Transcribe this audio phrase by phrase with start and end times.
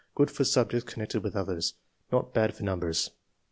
[0.15, 1.75] good for subjects connected with others;
[2.11, 3.11] not bad for numbers.